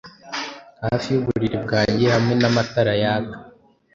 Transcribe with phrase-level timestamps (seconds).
[0.83, 3.37] Hafi yuburiri bwanjye hamwe n'amatara yaka.